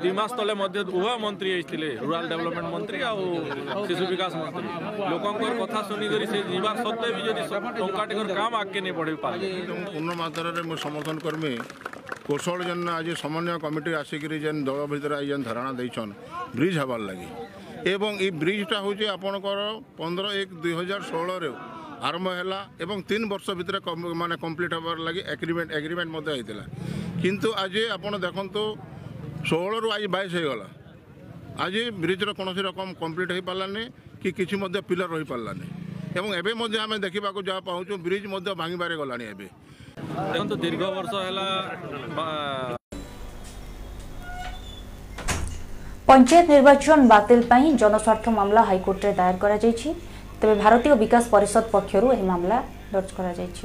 दुमास 0.04 0.32
तले 0.40 0.52
उभय 0.80 1.16
मंत्री 1.24 1.50
होते 1.56 1.88
रूराल 2.04 2.28
डेभलपमेंट 2.32 2.68
मंत्री 2.74 3.00
आउ 3.12 3.86
शिशु 3.88 4.10
विकास 4.12 4.36
मंत्री 4.42 5.06
लोकर 5.12 5.56
कथा 5.62 5.80
शुणिकी 5.88 6.26
से 6.32 6.42
जा 6.66 6.74
सत्वे 6.84 7.10
भी 7.16 7.34
जब 7.40 7.96
टाटे 7.96 8.26
काम 8.40 8.54
आगे 8.60 8.80
नहीं 8.88 8.92
बढ़े 9.00 9.14
पारे 9.24 9.52
पूर्ण 9.70 10.18
मात्र 10.20 10.66
में 10.72 10.76
समर्थन 10.86 11.22
कर्मी 11.28 11.54
কৌশল 12.24 12.60
যেন 12.66 12.80
আজ 12.96 13.06
সমন্বয় 13.22 13.58
কমিটি 13.64 13.92
আসিকি 14.00 14.28
दल 14.44 14.58
দল 14.68 14.80
ভিতরে 14.92 15.18
যেন 15.30 15.40
ধারণা 15.48 15.72
দিয়েছেন 15.78 16.08
ব্রিজ 16.58 16.74
হবার 16.82 17.00
লাগে 17.08 17.28
এবং 17.96 18.12
এই 18.24 18.30
ବ୍ରିଜ୍ଟା 18.42 18.76
ହେଉଛି 18.84 19.04
ଆପଣଙ୍କର 19.16 19.58
ପନ୍ଦର 19.98 20.26
ଏକ 20.40 20.50
ଦୁଇ 20.64 20.72
ହଜାର 20.78 21.00
ଷୋହଳରେ 21.10 21.50
ଆରମ୍ଭ 22.08 22.28
ହେଲା 22.38 22.58
ଏବଂ 22.84 22.96
ତିନି 23.08 23.26
ବର୍ଷ 23.32 23.46
ଭିତରେ 23.60 23.78
ମାନେ 24.22 24.34
କମ୍ପ୍ଲିଟ୍ 24.44 24.72
ହେବାର 24.76 24.96
ଲାଗି 25.06 25.20
ଏଗ୍ରିମେଣ୍ଟ 25.34 25.70
ଏଗ୍ରିମେଣ୍ଟ 25.78 26.10
ମଧ୍ୟ 26.16 26.28
ହେଇଥିଲା 26.36 26.64
କିନ୍ତୁ 27.22 27.48
ଆଜି 27.64 27.82
ଆପଣ 27.96 28.12
ଦେଖନ୍ତୁ 28.26 28.62
ଷୋହଳରୁ 29.50 29.88
ଆଜି 29.96 30.08
ବାଇଶ 30.16 30.32
ହେଇଗଲା 30.38 30.66
ଆଜି 31.64 31.82
ବ୍ରିଜ୍ର 32.04 32.30
କୌଣସି 32.38 32.60
ରକମ 32.68 32.88
କମ୍ପ୍ଲିଟ୍ 33.02 33.30
ହେଇପାରିଲାନି 33.36 33.84
କି 34.22 34.28
କିଛି 34.38 34.54
ମଧ୍ୟ 34.62 34.78
ପିଲର୍ 34.90 35.08
ରହିପାରିଲାନି 35.14 35.66
এবং 36.18 36.28
এবে 36.40 36.52
মধ্যে 36.62 36.78
আমি 36.84 36.96
দেখা 37.06 37.30
যা 37.48 37.56
পাচ্ছ 37.68 37.90
ব্রিজ 38.06 38.24
মধ্যে 38.34 38.52
ভাঙিবার 38.62 38.92
গলানি 39.02 39.24
এবে 39.34 39.46
দেখুন 40.32 40.46
দীর্ঘ 40.66 40.80
বর্ষ 40.96 41.12
হল 41.28 41.38
পঞ্চায়েত 46.10 46.46
নির্বাচন 46.54 46.98
বাতিল 47.12 47.40
পাই 47.50 47.64
জনস্বার্থ 47.82 48.24
মামলা 48.38 48.62
হাইকোর্টে 48.68 49.08
দায়ের 49.18 49.36
করা 49.42 49.56
যাইছি 49.64 49.88
তবে 50.40 50.54
ভারতীয় 50.64 50.94
বিকাশ 51.04 51.22
পরিষদ 51.34 51.64
পক্ষর 51.74 52.02
এই 52.18 52.22
মামলা 52.32 52.56
দর্জ 52.92 53.08
করা 53.18 53.32
যাইছে 53.38 53.64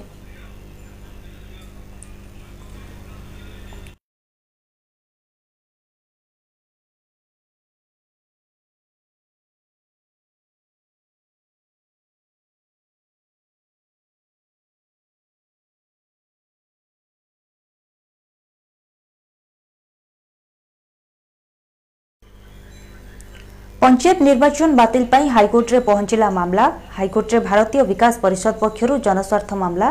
পঞ্চায়েত 23.84 24.20
নির্বাচন 24.29 24.70
বাতিল 24.79 25.03
পাই 25.12 25.24
হাইকোর্টে 25.36 25.77
পহঞ্চিলা 25.89 26.27
মামলা 26.39 26.65
হাইকোর্টে 26.98 27.38
ভারতীয় 27.50 27.84
বিকাশ 27.91 28.13
পরিষদ 28.24 28.53
পক্ষর 28.62 28.89
জনস্বার্থ 29.05 29.50
মামলা 29.63 29.88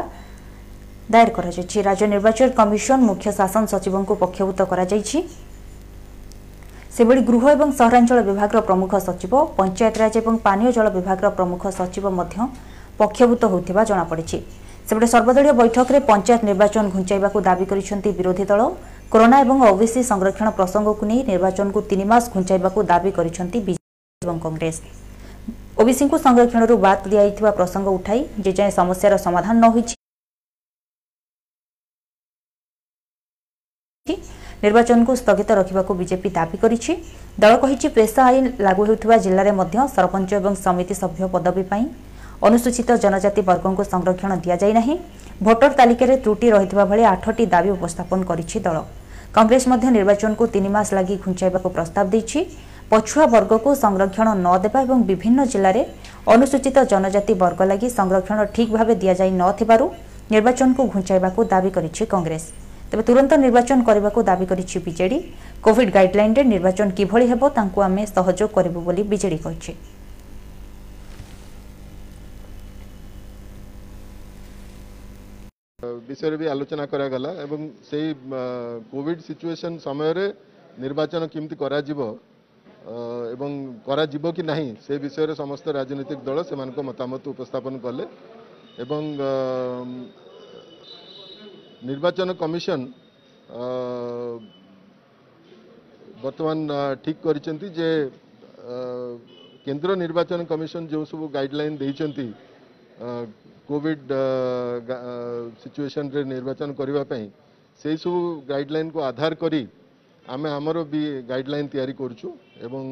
দায়ের 1.12 1.30
করা 1.36 1.50
যাচ্ছে 1.56 1.78
রাজ্য 1.88 2.04
নির্বাচন 2.14 2.48
কমিশন 2.58 2.98
মুখ্য 3.08 3.26
শাসন 3.38 3.64
সচিবঙ্কু 3.72 4.14
পক্ষভূত 4.22 4.60
করা 4.70 4.84
যাইছি 4.92 5.18
সেভাবে 6.94 7.22
গৃহ 7.28 7.42
এবং 7.56 7.68
সহরাঞ্চল 7.78 8.18
বিভাগের 8.30 8.62
প্রমুখ 8.68 8.90
সচিব 9.06 9.32
পঞ্চায়েতরাজ 9.58 10.14
এবং 10.22 10.34
পানীয় 10.46 10.70
জল 10.76 10.86
বিভাগের 10.98 11.30
প্রমুখ 11.38 11.60
সচিব 11.78 12.04
মধ্য 12.18 12.34
পক্ষভূত 13.00 13.42
হওয়া 13.50 13.82
জଣାপড়িছে 13.90 14.36
সেপটে 14.86 15.06
সর্বদলীয় 15.14 15.54
বৈঠকরে 15.60 15.98
পঞ্চায়েত 16.10 16.42
নির্বাচন 16.50 16.84
ঘুঞ্চাইবাকু 16.94 17.38
দাবি 17.48 17.64
করেছেন 17.70 17.98
বিরোধী 18.18 18.44
দল 18.52 18.60
କରୋନା 19.14 19.38
ଏବଂ 19.42 19.60
ଓବିସି 19.72 20.00
ସଂରକ୍ଷଣ 20.06 20.48
ପ୍ରସଙ୍ଗକୁ 20.58 21.06
ନେଇ 21.08 21.20
ନିର୍ବାଚନକୁ 21.30 21.80
ତିନି 21.90 22.04
ମାସ 22.12 22.24
ଘୁଞ୍ଚାଇବାକୁ 22.34 22.80
ଦାବି 22.92 23.10
କରିଛନ୍ତି 23.18 23.58
ବିଜେପି 23.66 24.24
ଏବଂ 24.24 24.38
କଂଗ୍ରେସ 24.44 24.78
ଓବିସିଙ୍କୁ 25.82 26.18
ସଂରକ୍ଷଣରୁ 26.24 26.74
ବାଦ୍ 26.86 27.02
ଦିଆଯାଇଥିବା 27.12 27.50
ପ୍ରସଙ୍ଗ 27.58 27.86
ଉଠାଇ 27.98 28.20
ଯେଯାଏଁ 28.46 28.72
ସମସ୍ୟାର 28.78 29.14
ସମାଧାନ 29.26 29.54
ନ 29.64 29.66
ହୋଇଛି 29.74 29.94
ନିର୍ବାଚନକୁ 34.64 35.12
ସ୍ଥଗିତ 35.22 35.50
ରଖିବାକୁ 35.60 35.92
ବିଜେପି 36.00 36.28
ଦାବି 36.38 36.56
କରିଛି 36.64 36.92
ଦଳ 37.42 37.52
କହିଛି 37.66 37.88
ପେସା 37.98 38.20
ଆଇନ 38.32 38.44
ଲାଗୁ 38.66 38.82
ହେଉଥିବା 38.90 39.16
ଜିଲ୍ଲାରେ 39.28 39.52
ମଧ୍ୟ 39.60 39.80
ସରପଞ୍ଚ 39.94 40.30
ଏବଂ 40.40 40.54
ସମିତି 40.64 40.94
ସଭ୍ୟ 41.02 41.22
ପଦବୀ 41.36 41.62
ପାଇଁ 41.72 41.84
ଅନୁସୂଚିତ 42.48 42.90
ଜନଜାତି 43.06 43.40
ବର୍ଗଙ୍କୁ 43.50 43.82
ସଂରକ୍ଷଣ 43.92 44.30
ଦିଆଯାଇ 44.44 44.72
ନାହିଁ 44.80 44.94
ଭୋଟର 45.46 45.70
ତାଲିକାରେ 45.80 46.14
ତ୍ରୁଟି 46.24 46.46
ରହିଥିବା 46.56 46.84
ଭଳି 46.90 47.02
ଆଠଟି 47.14 47.44
ଦାବି 47.56 47.70
ଉପସ୍ଥାପନ 47.78 48.20
କରିଛି 48.32 48.58
ଦଳ 48.68 48.76
କଂଗ୍ରେସ 49.36 49.62
ମଧ୍ୟ 49.70 49.86
ନିର୍ବାଚନକୁ 49.96 50.44
ତିନି 50.54 50.68
ମାସ 50.74 50.88
ଲାଗି 50.96 51.14
ଘୁଞ୍ଚାଇବାକୁ 51.24 51.68
ପ୍ରସ୍ତାବ 51.76 52.04
ଦେଇଛି 52.14 52.40
ପଛୁଆ 52.92 53.24
ବର୍ଗକୁ 53.34 53.68
ସଂରକ୍ଷଣ 53.84 54.26
ନ 54.46 54.48
ଦେବା 54.64 54.78
ଏବଂ 54.86 54.98
ବିଭିନ୍ନ 55.08 55.38
ଜିଲ୍ଲାରେ 55.52 55.80
ଅନୁସୂଚିତ 56.34 56.76
ଜନଜାତି 56.92 57.32
ବର୍ଗ 57.42 57.60
ଲାଗି 57.70 57.88
ସଂରକ୍ଷଣ 57.98 58.36
ଠିକ୍ 58.54 58.70
ଭାବେ 58.76 58.94
ଦିଆଯାଇ 59.02 59.30
ନଥିବାରୁ 59.42 59.86
ନିର୍ବାଚନକୁ 60.32 60.82
ଘୁଞ୍ଚାଇବାକୁ 60.92 61.40
ଦାବି 61.52 61.70
କରିଛି 61.76 62.02
କଂଗ୍ରେସ 62.14 62.44
ତେବେ 62.90 63.02
ତୁରନ୍ତ 63.08 63.32
ନିର୍ବାଚନ 63.44 63.78
କରିବାକୁ 63.88 64.18
ଦାବି 64.30 64.44
କରିଛି 64.52 64.76
ବିଜେଡି 64.86 65.18
କୋଭିଡ୍ 65.66 65.90
ଗାଇଡ୍ଲାଇନ୍ରେ 65.96 66.42
ନିର୍ବାଚନ 66.52 66.86
କିଭଳି 66.98 67.24
ହେବ 67.32 67.42
ତାଙ୍କୁ 67.58 67.78
ଆମେ 67.88 68.02
ସହଯୋଗ 68.16 68.48
କରିବୁ 68.56 68.80
ବୋଲି 68.86 69.02
ବିଜେଡି 69.12 69.38
କହିଛି 69.46 69.72
ବିଷୟରେ 76.08 76.36
ବି 76.40 76.46
ଆଲୋଚନା 76.54 76.84
କରାଗଲା 76.92 77.30
ଏବଂ 77.46 77.60
ସେଇ 77.88 78.06
କୋଭିଡ୍ 78.90 79.20
ସିଚୁଏସନ୍ 79.28 79.76
ସମୟରେ 79.86 80.26
ନିର୍ବାଚନ 80.82 81.22
କେମିତି 81.34 81.54
କରାଯିବ 81.62 82.00
ଏବଂ 83.34 83.50
କରାଯିବ 83.86 84.24
କି 84.36 84.42
ନାହିଁ 84.50 84.68
ସେ 84.86 84.92
ବିଷୟରେ 85.04 85.34
ସମସ୍ତ 85.42 85.66
ରାଜନୈତିକ 85.78 86.20
ଦଳ 86.28 86.38
ସେମାନଙ୍କ 86.50 86.78
ମତାମତ 86.90 87.22
ଉପସ୍ଥାପନ 87.34 87.74
କଲେ 87.86 88.04
ଏବଂ 88.82 89.00
ନିର୍ବାଚନ 91.88 92.28
କମିଶନ 92.42 92.80
ବର୍ତ୍ତମାନ 96.24 96.58
ଠିକ୍ 97.04 97.18
କରିଛନ୍ତି 97.26 97.66
ଯେ 97.78 97.90
କେନ୍ଦ୍ର 99.66 99.90
ନିର୍ବାଚନ 100.02 100.40
କମିଶନ 100.52 100.82
ଯେଉଁ 100.92 101.04
ସବୁ 101.12 101.24
ଗାଇଡ଼ଲାଇନ୍ 101.36 101.74
ଦେଇଛନ୍ତି 101.82 102.26
କୋଭିଡ଼ 102.98 104.18
ସିଚୁଏସନ୍ରେ 105.62 106.22
ନିର୍ବାଚନ 106.32 106.74
କରିବା 106.80 107.02
ପାଇଁ 107.12 107.26
ସେହିସବୁ 107.82 108.18
ଗାଇଡ଼ଲାଇନ୍କୁ 108.50 108.98
ଆଧାର 109.08 109.34
କରି 109.44 109.62
ଆମେ 110.34 110.48
ଆମର 110.58 110.84
ବି 110.92 111.00
ଗାଇଡ଼ଲାଇନ୍ 111.30 111.68
ତିଆରି 111.72 111.94
କରୁଛୁ 112.02 112.28
ଏବଂ 112.66 112.82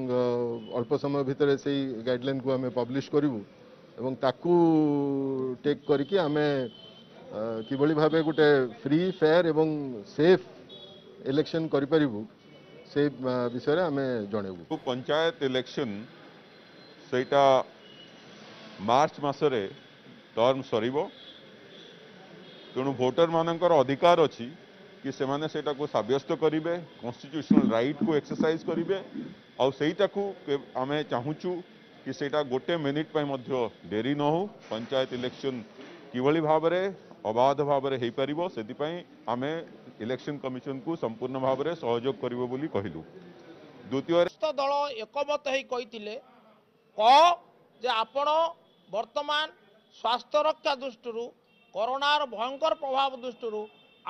ଅଳ୍ପ 0.77 0.93
ସମୟ 1.03 1.21
ଭିତରେ 1.31 1.55
ସେଇ 1.65 1.81
ଗାଇଡ଼ଲାଇନ୍କୁ 2.09 2.49
ଆମେ 2.57 2.69
ପବ୍ଲିଶ 2.79 3.07
କରିବୁ 3.17 3.41
ଏବଂ 4.01 4.13
ତାକୁ 4.25 4.57
ଟେକ୍ 5.65 5.81
କରିକି 5.91 6.17
ଆମେ 6.27 6.47
କିଭଳି 7.69 7.95
ଭାବେ 8.01 8.21
ଗୋଟେ 8.29 8.49
ଫ୍ରି 8.83 8.99
ଫେୟାର 9.21 9.47
ଏବଂ 9.55 9.69
ସେଫ୍ 10.17 10.43
ଇଲେକ୍ସନ୍ 11.31 11.67
କରିପାରିବୁ 11.75 12.19
ସେ 12.93 13.01
ବିଷୟରେ 13.55 13.83
ଆମେ 13.91 14.07
ଜଣେଇବୁ 14.33 14.63
ପଞ୍ଚାୟତ 14.89 15.39
ଇଲେକ୍ସନ୍ 15.51 15.95
ସେଇଟା 17.11 17.43
ମାର୍ଚ୍ଚ 18.91 19.17
ମାସରେ 19.27 19.63
ଟର୍ମ 20.35 20.63
ସରିବ 20.67 21.07
ତେଣୁ 22.75 22.91
ଭୋଟରମାନଙ୍କର 23.01 23.73
ଅଧିକାର 23.85 24.25
ଅଛି 24.29 24.45
କି 25.03 25.11
ସେମାନେ 25.17 25.45
ସେଇଟାକୁ 25.55 25.83
ସାବ୍ୟସ୍ତ 25.95 26.31
କରିବେ 26.45 26.73
କନଷ୍ଟିଚ୍ୟୁସନାଲ 27.03 27.67
ରାଇଟ୍କୁ 27.77 28.11
ଏକ୍ସରସାଇଜ୍ 28.21 28.65
କରିବେ 28.71 28.97
ଆଉ 29.63 29.71
ସେଇଟାକୁ 29.81 30.23
ଆମେ 30.83 30.99
ଚାହୁଁଛୁ 31.13 31.51
କି 32.05 32.13
ସେଇଟା 32.21 32.41
ଗୋଟେ 32.53 32.75
ମିନିଟ୍ 32.87 33.11
ପାଇଁ 33.17 33.27
ମଧ୍ୟ 33.33 33.51
ଡେରି 33.93 34.15
ନ 34.21 34.23
ହେଉ 34.37 34.43
ପଞ୍ଚାୟତ 34.73 35.11
ଇଲେକ୍ସନ୍ 35.21 35.59
କିଭଳି 36.15 36.41
ଭାବରେ 36.49 36.81
ଅବାଧ 37.33 37.59
ଭାବରେ 37.73 37.97
ହୋଇପାରିବ 38.05 38.41
ସେଥିପାଇଁ 38.57 38.97
ଆମେ 39.35 39.51
ଇଲେକ୍ସନ୍ 40.05 40.37
କମିଶନକୁ 40.45 40.91
ସମ୍ପୂର୍ଣ୍ଣ 41.05 41.37
ଭାବରେ 41.47 41.71
ସହଯୋଗ 41.83 42.17
କରିବ 42.25 42.41
ବୋଲି 42.53 42.69
କହିଲୁ 42.77 43.01
ଦ୍ୱିତୀୟ 43.91 44.51
ଦଳ 44.63 44.73
ଏକମତ 45.05 45.45
ହୋଇ 45.55 45.63
କହିଥିଲେ 45.73 46.15
କ 46.99 47.01
ଯେ 47.85 47.91
ଆପଣ 48.03 48.29
ବର୍ତ୍ତମାନ 48.97 49.61
ସ୍ୱାସ୍ଥ୍ୟ 50.01 50.43
ରକ୍ଷା 50.49 50.73
ଦୃଷ୍ଟିରୁ 50.83 51.25
କରୋନାର 51.77 52.25
ଭୟଙ୍କର 52.35 52.73
ପ୍ରଭାବ 52.83 53.11
ଦୃଷ୍ଟିରୁ 53.25 53.63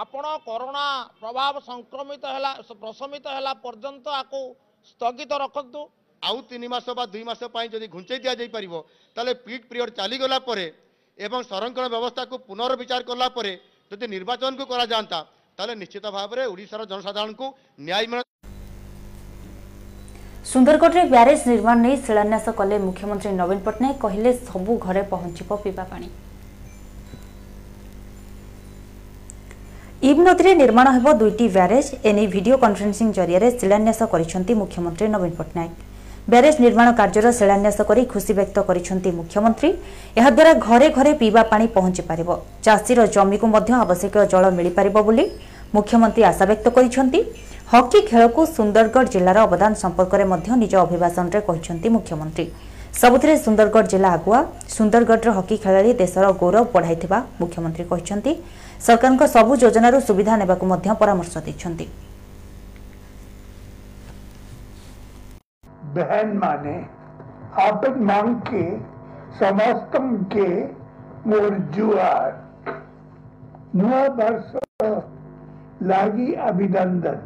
ଆପଣ 0.03 0.25
କରୋନା 0.49 0.85
ପ୍ରଭାବ 1.23 1.55
ସଂକ୍ରମିତ 1.71 2.23
ହେଲା 2.37 2.53
ପ୍ରଶମିତ 2.83 3.27
ହେଲା 3.39 3.53
ପର୍ଯ୍ୟନ୍ତ 3.65 4.07
ଆକୁ 4.23 4.41
ସ୍ଥଗିତ 4.93 5.33
ରଖନ୍ତୁ 5.45 5.83
ଆଉ 6.31 6.39
ତିନି 6.53 6.69
ମାସ 6.75 6.87
ବା 7.01 7.05
ଦୁଇ 7.17 7.25
ମାସ 7.31 7.41
ପାଇଁ 7.57 7.67
ଯଦି 7.75 7.87
ଘୁଞ୍ଚାଇ 7.97 8.19
ଦିଆଯାଇପାରିବ 8.27 8.75
ତାହେଲେ 9.15 9.33
ପିକ୍ 9.47 9.69
ପିରିୟଡ଼ 9.73 9.91
ଚାଲିଗଲା 10.01 10.39
ପରେ 10.49 10.67
ଏବଂ 11.29 11.41
ସଂରକ୍ଷଣ 11.53 11.87
ବ୍ୟବସ୍ଥାକୁ 11.97 12.35
ପୁନର୍ବିଚାର 12.49 13.03
କଲା 13.13 13.29
ପରେ 13.39 13.53
ଯଦି 13.93 14.07
ନିର୍ବାଚନକୁ 14.15 14.65
କରାଯାଆନ୍ତା 14.75 15.19
ତାହେଲେ 15.57 15.75
ନିଶ୍ଚିତ 15.85 16.07
ଭାବରେ 16.19 16.43
ଓଡ଼ିଶାର 16.53 16.83
ଜନସାଧାରଣଙ୍କୁ 16.95 17.47
ନ୍ୟାୟ 17.91 18.23
ସୁନ୍ଦରଗଡ଼ରେ 20.51 21.03
ବ୍ୟାରେଜ୍ 21.15 21.43
ନିର୍ମାଣ 21.51 21.77
ନେଇ 21.87 21.97
ଶିଳାନ୍ୟାସ 22.07 22.47
କଲେ 22.61 22.77
ମୁଖ୍ୟମନ୍ତ୍ରୀ 22.87 23.31
ନବୀନ 23.41 23.59
ପଟ୍ଟନାୟକ 23.67 23.97
କହିଲେ 24.05 24.31
ସବୁ 24.49 24.73
ଘରେ 24.87 25.03
ପହଞ୍ଚିବ 25.13 25.51
ପିଇବା 25.65 25.85
ପାଣି 25.93 26.09
ଇବ୍ 30.11 30.21
ନଦୀରେ 30.27 30.53
ନିର୍ମାଣ 30.63 30.87
ହେବ 30.97 31.07
ଦୁଇଟି 31.21 31.47
ବ୍ୟାରେଜ୍ 31.57 31.89
ଏନେଇ 32.11 32.27
ଭିଡ଼ିଓ 32.35 32.55
କନ୍ଫରେନ୍ସିଂ 32.65 33.07
ଜରିଆରେ 33.19 33.49
ଶିଳାନ୍ୟାସ 33.61 34.01
କରିଛନ୍ତି 34.13 34.53
ମୁଖ୍ୟମନ୍ତ୍ରୀ 34.63 35.07
ନବୀନ 35.15 35.33
ପଟ୍ଟନାୟକ 35.39 35.77
ବ୍ୟାରେଜ୍ 36.33 36.57
ନିର୍ମାଣ 36.65 36.89
କାର୍ଯ୍ୟର 36.99 37.29
ଶିଳାନ୍ୟାସ 37.39 37.79
କରି 37.91 38.03
ଖୁସି 38.13 38.33
ବ୍ୟକ୍ତ 38.39 38.59
କରିଛନ୍ତି 38.69 39.11
ମୁଖ୍ୟମନ୍ତ୍ରୀ 39.19 39.71
ଏହାଦ୍ୱାରା 40.19 40.53
ଘରେ 40.67 40.89
ଘରେ 40.97 41.13
ପିଇବା 41.21 41.43
ପାଣି 41.53 41.67
ପହଞ୍ଚିପାରିବ 41.77 42.29
ଚାଷୀର 42.67 43.01
ଜମିକୁ 43.17 43.47
ମଧ୍ୟ 43.55 43.71
ଆବଶ୍ୟକୀୟ 43.85 44.23
ଜଳ 44.35 44.45
ମିଳିପାରିବ 44.59 44.97
ବୋଲି 45.07 45.25
मुख्यमंत्री 45.75 46.23
आशा 46.31 46.45
व्यक्त 46.45 46.69
कर 46.79 47.11
हकी 47.73 48.01
खेल 48.07 48.27
को 48.37 48.45
सुंदरगढ़ 48.47 49.07
जिलार 49.13 49.37
अवदान 49.43 49.75
संपर्क 49.83 50.15
में 50.31 50.67
अभिभाषण 50.81 51.31
में 51.85 51.89
मुख्यमंत्री 51.91 52.47
सबुले 53.01 53.37
सुंदरगढ़ 53.45 53.87
जिला 53.93 54.09
आगुआ 54.17 54.43
सुंदरगढ़ 54.77 55.29
हकी 55.37 55.57
खेला 55.65 55.83
देशर 56.01 56.31
गौरव 56.43 56.67
बढ़ाई 56.75 56.97
मुख्यमंत्री 57.41 57.85
कहते 57.93 58.37
सरकार 58.87 59.17
का 59.21 59.27
सबु 59.37 59.55
योजन 59.63 59.99
सुविधा 60.01 60.37
ने 60.37 60.95
परामर्श 61.01 61.37
दे 61.49 61.87
लागी 75.89 76.33
अभिनंदन 76.49 77.21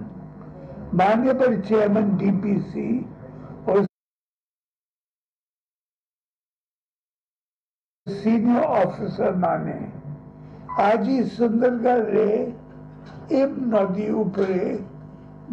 मान्य 0.98 1.32
पर 1.40 1.58
चेयरमैन 1.62 2.16
डीपीसी 2.18 2.88
और 3.70 3.84
सीनियर 8.20 8.62
ऑफिसर 8.64 9.34
माने 9.44 9.75
आजी 10.84 11.22
सुंदरगढ़ 11.36 12.02
रे 12.14 12.25
एम 13.40 13.56
नदी 13.75 14.08
उपरे 14.22 14.62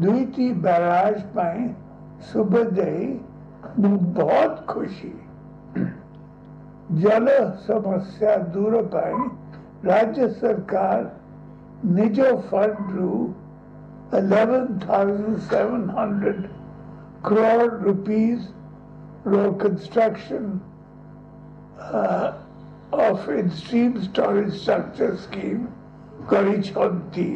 द्विती 0.06 0.52
बैराज 0.68 1.22
पाए 1.36 1.68
सुबह 2.32 2.62
सुभदेई 2.64 3.08
बहुत 4.22 4.66
खुशी 4.70 5.14
जल 7.04 7.28
समस्या 7.68 8.38
दूर 8.56 8.82
पाए 8.96 9.26
राज्य 9.92 10.28
सरकार 10.44 11.04
nature 11.92 12.42
fund 12.50 12.76
drew 12.90 13.36
11,700 14.14 16.50
crore 17.28 17.72
rupees 17.90 18.46
for 19.26 19.44
construction 19.66 20.62
uh, 21.80 22.34
of 22.94 23.28
its 23.30 23.54
stream 23.62 23.94
storage 24.10 24.54
structure 24.62 25.12
scheme, 25.28 25.62
Karichanti. 26.34 27.32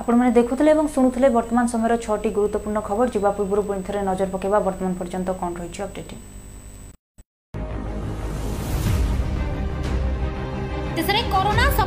ଆପଣମାନେ 0.00 0.30
ଦେଖୁଥିଲେ 0.36 0.70
ଏବଂ 0.74 0.86
ଶୁଣୁଥିଲେ 0.94 1.28
ବର୍ତ୍ତମାନ 1.34 1.68
ସମୟର 1.74 1.94
ଛଅଟି 2.04 2.28
ଗୁରୁତ୍ୱପୂର୍ଣ୍ଣ 2.36 2.78
ଖବର 2.88 3.06
ଯିବା 3.16 3.30
ପୂର୍ବରୁ 3.38 3.62
ପୁଣି 3.68 3.80
ଥରେ 3.88 4.00
ନଜର 4.10 4.28
ପକାଇବା 4.34 4.58
ବର୍ତ୍ତମାନ 4.66 4.92
ପର୍ଯ୍ୟନ୍ତ 5.00 5.28
କ'ଣ 5.40 5.50
ରହିଛି 5.60 5.80
ଅପଡେଟିଂ 5.88 6.20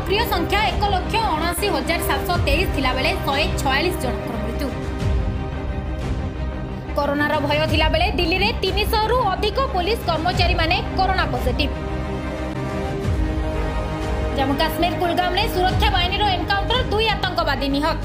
সক্রিয় 0.06 0.28
সংখ্যা 0.36 0.62
এক 0.72 0.82
লক্ষ 0.96 1.14
অনাশি 1.36 1.68
হাজার 1.76 2.00
সাতশো 2.08 2.34
তেইশ 2.46 2.68
থাকবে 2.84 3.02
শহে 3.26 3.46
ছয়াশ 3.62 3.96
জনকর 4.04 4.36
মৃত্যু 4.46 4.68
করোনার 6.98 7.32
ভয় 7.46 7.60
থাকবে 7.72 8.00
দিল্লি 8.20 8.50
তিনশহরু 8.64 9.16
অধিক 9.34 9.58
পুলিশ 9.76 10.00
কর্মচারী 10.10 10.56
মানে 10.62 10.76
করোনা 11.00 11.24
পজিটিভ 11.34 11.70
জম্মু 14.36 14.54
কাশ্মীর 14.62 14.94
কুলগামে 15.02 15.44
সুরক্ষা 15.54 15.90
বাহিনীর 15.96 16.24
এনকাউন্টর 16.38 16.82
দুই 16.92 17.06
আতঙ্কবাদী 17.16 17.68
নিহত 17.76 17.98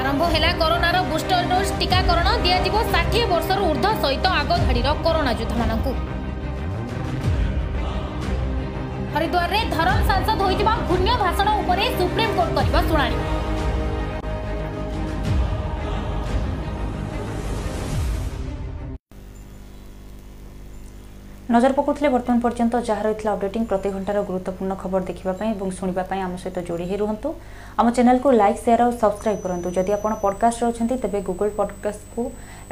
আরম্ভ 0.00 0.22
হেলা 0.34 0.50
করোনার 0.62 0.96
বুস্টর 1.10 1.42
ডোজ 1.50 1.68
টিকাকরণ 1.78 2.28
দিয়াযিব 2.44 2.74
ষাঠিয়ে 2.92 3.24
বর্ষর 3.32 3.58
ঊর্ধ্ব 3.70 3.86
সহিত 4.02 4.24
আগধাড়ির 4.40 4.88
করোনা 5.06 5.32
যোদ্ধা 5.38 5.56
মানুষ 5.60 5.78
ହରିଦ୍ୱାରରେ 9.14 9.58
ଧରମ 9.74 10.04
ସାଂସଦ 10.10 10.40
ହୋଇଥିବା 10.46 10.74
ଘୂଣ୍ୟ 10.92 11.18
ଭାଷଣ 11.24 11.58
ଉପରେ 11.64 11.86
ସୁପ୍ରିମକୋର୍ଟ 12.00 12.56
କରିବା 12.60 12.82
ଶୁଣାଣି 12.92 13.40
নজর 21.54 21.72
পকাউলে 21.78 22.08
বর্তমান 22.14 22.38
পর্যন্ত 22.46 22.74
যা 22.88 22.96
রয়েছে 23.06 23.26
অপডেটিং 23.34 23.62
প্রতি 23.70 23.88
ঘণ্টার 23.94 24.18
গুরুত্বপূর্ণ 24.30 24.72
খবর 24.82 25.00
দেখা 25.08 25.44
এবং 25.54 25.66
শুণবা 25.78 26.02
আম 26.26 26.32
সহ 26.42 26.50
যোড়ি 26.68 26.84
হয়ে 26.88 27.00
রুহতু 27.02 27.28
আম 27.80 27.86
চ্যানেলকে 27.96 28.28
লাইক 28.42 28.56
সেয়ার 28.64 28.80
ও 28.90 28.92
সবসক্রাইব 29.02 29.38
করতু 29.44 29.68
যদি 29.78 29.90
আপনার 29.98 30.16
পডকাস্টে 30.24 30.64
অনেক 30.68 30.98
তবে 31.04 31.18
গুগল 31.28 31.48
পডকাস্টকু 31.58 32.22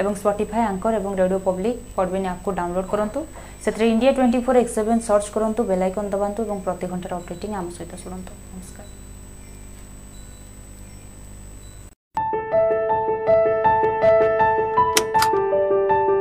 এবং 0.01 0.13
স্পটিফাই 0.23 0.63
আঙ্কর 0.71 0.93
এবং 1.01 1.11
রেডিও 1.21 1.41
পব্লিক 1.47 1.75
পডবিন 1.97 2.25
আপ্কু 2.33 2.51
ডাউনলোড 2.59 2.87
করতু 2.93 3.19
সেতরে 3.65 3.85
India 3.95 4.13
twenty 4.17 4.39
four 4.47 4.55
X 4.63 4.73
seven 4.79 4.99
search 5.09 5.25
করতু 5.35 5.61
bell icon 5.71 6.05
দবাতু 6.13 6.41
এবং 6.47 6.57
প্রতি 6.67 6.85
ঘণ্টার 6.91 7.13
অপডেটিং 7.19 7.51
আম 7.61 7.67
সহ 7.77 7.87
শুণতু 8.03 8.50